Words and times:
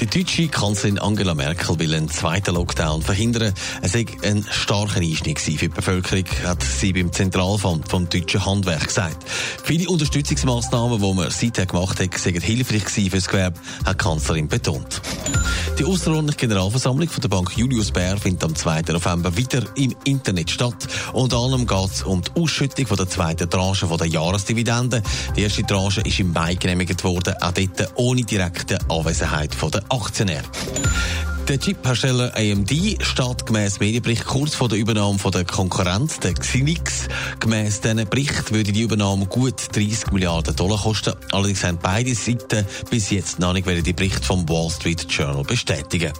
Die 0.00 0.06
deutsche 0.06 0.48
Kanzlerin 0.48 0.98
Angela 0.98 1.34
Merkel 1.34 1.78
will 1.78 1.94
einen 1.94 2.08
zweiten 2.08 2.54
Lockdown 2.54 3.00
verhindern. 3.00 3.54
Es 3.80 3.94
war 3.94 4.02
ein 4.24 4.44
starker 4.50 5.00
Einschnitt 5.00 5.38
für 5.38 5.50
die 5.50 5.68
Bevölkerung, 5.68 6.24
hat 6.44 6.62
sie 6.62 6.92
beim 6.92 7.12
Zentralfonds 7.12 7.88
vom 7.88 8.08
deutschen 8.08 8.44
Handwerk 8.44 8.88
gesagt. 8.88 9.24
Viele 9.62 9.88
Unterstützungsmaßnahmen, 9.88 11.00
die 11.00 11.14
man 11.14 11.30
seither 11.30 11.66
gemacht 11.66 12.00
hat, 12.00 12.18
sind 12.18 12.42
hilfreich 12.42 12.84
für 12.84 13.16
das 13.16 13.28
Gewerbe, 13.28 13.60
hat 13.84 14.00
die 14.00 14.04
Kanzlerin 14.04 14.48
betont. 14.48 15.00
Die 15.78 15.84
außerordentliche 15.84 16.46
Generalversammlung 16.46 17.08
von 17.08 17.20
der 17.20 17.28
Bank 17.28 17.56
Julius 17.56 17.90
Baer 17.90 18.16
findet 18.16 18.44
am 18.44 18.54
2. 18.54 18.82
November 18.92 19.36
wieder 19.36 19.64
im 19.74 19.94
Internet 20.04 20.50
statt. 20.50 20.86
Unter 21.12 21.38
anderem 21.38 21.66
geht 21.66 21.90
es 21.90 22.02
um 22.02 22.22
die 22.22 22.40
Ausschüttung 22.40 22.86
von 22.86 22.96
der 22.96 23.08
zweiten 23.08 23.50
Tranche 23.50 23.86
der 23.86 24.06
Jahresdividende. 24.06 25.02
Die 25.36 25.42
erste 25.42 25.64
Tranche 25.64 26.02
ist 26.02 26.20
im 26.20 26.32
Mai 26.32 26.54
genehmigt 26.54 27.02
worden, 27.02 27.34
auch 27.40 27.52
dort 27.52 27.92
ohne 27.96 28.22
direkte 28.22 28.78
Anwesenheit 28.88 29.52
von 29.52 29.72
der 29.72 29.83
Aktionäre. 29.88 30.44
Der 31.48 31.60
Chip-Hersteller 31.60 32.32
AMD 32.34 32.70
steht 33.02 33.44
gemäss 33.44 33.78
Medienbericht 33.78 34.24
kurz 34.24 34.54
vor 34.54 34.68
der 34.68 34.78
Übernahme 34.78 35.18
von 35.18 35.30
der 35.30 35.44
Konkurrenz, 35.44 36.18
der 36.18 36.32
Xinix. 36.32 37.08
Gemäss 37.38 37.82
diesem 37.82 38.08
Bericht 38.08 38.50
würde 38.50 38.72
die 38.72 38.80
Übernahme 38.80 39.26
gut 39.26 39.76
30 39.76 40.10
Milliarden 40.12 40.56
Dollar 40.56 40.80
kosten. 40.80 41.12
Allerdings 41.32 41.62
haben 41.62 41.78
beide 41.82 42.14
Seiten 42.14 42.66
bis 42.88 43.10
jetzt 43.10 43.40
noch 43.40 43.52
nicht 43.52 43.66
den 43.66 43.94
Bericht 43.94 44.24
vom 44.24 44.48
Wall 44.48 44.70
Street 44.70 45.06
Journal 45.10 45.44
bestätigen. 45.44 46.12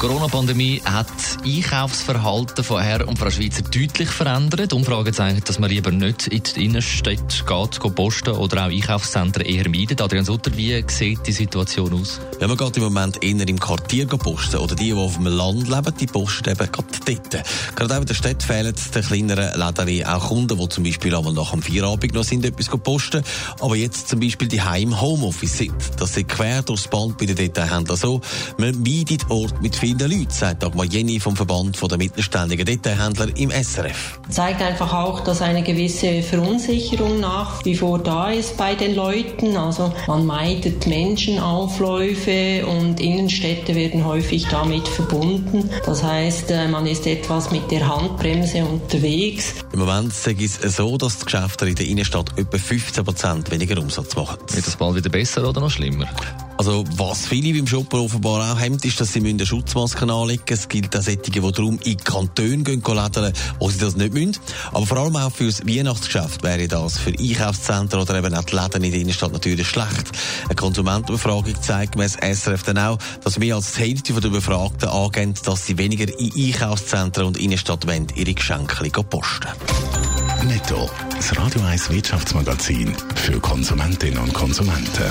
Corona-Pandemie 0.00 0.80
hat 0.82 1.08
das 1.14 1.36
Einkaufsverhalten 1.44 2.64
von 2.64 2.80
Herr 2.80 3.06
und 3.06 3.18
Frau 3.18 3.28
Schweizer 3.28 3.60
deutlich 3.60 4.08
verändert. 4.08 4.72
Umfragen 4.72 5.12
zeigen, 5.12 5.42
dass 5.44 5.58
man 5.58 5.68
lieber 5.68 5.90
nicht 5.90 6.26
in 6.28 6.42
die 6.42 6.64
Innenstädte 6.64 7.44
geht, 7.46 7.80
geht 7.80 7.94
posten 7.94 8.30
oder 8.30 8.64
auch 8.64 8.70
Einkaufszentren 8.70 9.44
eher 9.44 9.68
meidet. 9.68 10.00
Adrian 10.00 10.24
Sutter, 10.24 10.56
wie 10.56 10.82
sieht 10.86 11.26
die 11.26 11.32
Situation 11.32 11.92
aus? 11.92 12.18
Ja, 12.40 12.48
man 12.48 12.56
geht 12.56 12.78
im 12.78 12.84
Moment 12.84 13.22
eher 13.22 13.46
im 13.46 13.60
Quartier 13.60 14.06
posten 14.06 14.56
oder 14.56 14.74
die, 14.74 14.84
die 14.84 14.94
auf 14.94 15.16
dem 15.16 15.26
Land 15.26 15.68
leben, 15.68 15.94
die 16.00 16.06
posten 16.06 16.48
eben 16.48 16.72
gerade 16.72 16.88
dort. 17.04 17.44
Gerade 17.76 17.94
auch 17.94 18.00
in 18.00 18.06
der 18.06 18.14
Stadt 18.14 18.42
fehlen 18.42 18.74
den 18.94 19.02
kleineren 19.02 19.60
Läden 19.60 20.06
auch 20.06 20.28
Kunden, 20.28 20.58
die 20.58 20.68
zum 20.70 20.82
Beispiel 20.82 21.14
einmal 21.14 21.34
nach 21.34 21.50
dem 21.50 21.60
Feierabend 21.60 22.14
noch 22.14 22.24
sind, 22.24 22.46
etwas 22.46 22.68
posten, 22.68 23.22
aber 23.60 23.76
jetzt 23.76 24.08
zum 24.08 24.20
Beispiel 24.20 24.48
die 24.48 24.62
Heim 24.62 24.98
Homeoffice 24.98 25.58
sind. 25.58 25.74
Das 25.98 26.16
ist 26.16 26.26
quer 26.26 26.62
durchs 26.62 26.88
Band 26.88 27.18
bei 27.18 27.26
den 27.26 27.36
Detailhändlern 27.36 27.98
so. 27.98 28.22
Man 28.56 28.80
meidet 28.82 29.28
Ort 29.28 29.60
mit 29.60 29.76
vielen 29.98 30.10
Leuten, 30.10 30.30
sagt 30.30 30.62
Dagmar 30.62 30.86
Jenny 30.86 31.18
vom 31.18 31.34
Verband 31.34 31.78
der 31.90 31.98
mittelständigen 31.98 32.64
Detailhändler 32.64 33.36
im 33.36 33.50
SRF. 33.50 34.20
Zeigt 34.28 34.62
einfach 34.62 34.92
auch, 34.92 35.20
dass 35.20 35.42
eine 35.42 35.62
gewisse 35.62 36.22
Verunsicherung 36.22 37.18
nach 37.20 37.64
wie 37.64 37.74
vor 37.74 37.98
da 37.98 38.30
ist 38.30 38.56
bei 38.56 38.74
den 38.74 38.94
Leuten. 38.94 39.56
Also 39.56 39.92
man 40.06 40.26
meidet 40.26 40.86
Menschenaufläufe 40.86 42.66
und 42.66 43.00
Innenstädte 43.00 43.74
werden 43.74 44.04
häufig 44.04 44.46
damit 44.48 44.86
verbunden. 44.86 45.68
Das 45.84 46.02
heißt, 46.02 46.50
äh, 46.50 46.68
man 46.68 46.86
ist 46.86 47.06
etwas 47.06 47.50
mit 47.50 47.70
der 47.70 47.88
Handbremse 47.88 48.64
unterwegs. 48.64 49.54
Im 49.72 49.80
Moment 49.80 50.12
sage 50.12 50.44
ich 50.44 50.52
es 50.62 50.76
so, 50.76 50.96
dass 50.98 51.18
die 51.18 51.24
Geschäfte 51.24 51.68
in 51.68 51.74
der 51.74 51.86
Innenstadt 51.86 52.38
etwa 52.38 52.56
15% 52.56 53.50
weniger 53.50 53.80
Umsatz 53.80 54.14
machen. 54.14 54.38
Wird 54.52 54.66
das 54.66 54.76
bald 54.76 54.96
wieder 54.96 55.10
besser 55.10 55.48
oder 55.48 55.60
noch 55.60 55.70
schlimmer? 55.70 56.06
Also, 56.60 56.84
was 56.98 57.26
viele 57.26 57.54
beim 57.54 57.66
Shoppen 57.66 58.00
offenbar 58.00 58.52
auch 58.52 58.60
haben, 58.60 58.76
ist, 58.82 59.00
dass 59.00 59.14
sie 59.14 59.26
eine 59.26 59.46
Schutzmaske 59.46 60.02
anlegen 60.02 60.42
müssen. 60.46 60.60
Es 60.60 60.68
gilt 60.68 60.94
auch 60.94 61.00
solche, 61.00 61.30
die 61.30 61.40
darum 61.40 61.78
in 61.82 61.96
Kantone 61.96 62.58
gehen, 62.58 62.82
lädeln, 62.86 63.32
wo 63.58 63.70
sie 63.70 63.78
das 63.78 63.96
nicht 63.96 64.12
müssen. 64.12 64.36
Aber 64.70 64.84
vor 64.84 64.98
allem 64.98 65.16
auch 65.16 65.32
für 65.32 65.46
das 65.46 65.66
Weihnachtsgeschäft 65.66 66.42
wäre 66.42 66.68
das 66.68 66.98
für 66.98 67.18
Einkaufszentren 67.18 68.02
oder 68.02 68.18
eben 68.18 68.34
auch 68.34 68.44
die 68.44 68.56
Läden 68.56 68.84
in 68.84 68.92
der 68.92 69.00
Innenstadt 69.00 69.32
natürlich 69.32 69.68
schlecht. 69.68 70.12
Eine 70.44 70.54
Konsumentenbefragung 70.54 71.62
zeigt 71.62 71.92
gemäss 71.92 72.18
SRF 72.20 72.62
dann 72.64 72.76
auch, 72.76 72.98
dass 73.24 73.38
mehr 73.38 73.54
als 73.54 73.72
die 73.72 73.80
Hälfte 73.80 74.12
der 74.12 74.28
Befragten 74.28 74.90
angeben, 74.90 75.32
dass 75.42 75.64
sie 75.64 75.78
weniger 75.78 76.12
in 76.18 76.30
Einkaufszentren 76.30 77.26
und 77.26 77.38
Innenstadt 77.38 77.86
wollen, 77.86 78.08
ihre 78.14 78.34
Geschenke 78.34 79.02
posten. 79.02 79.48
Netto. 80.46 80.90
Das 81.16 81.34
Radio 81.38 81.62
1 81.62 81.88
Wirtschaftsmagazin 81.88 82.94
für 83.14 83.40
Konsumentinnen 83.40 84.18
und 84.18 84.34
Konsumenten. 84.34 85.10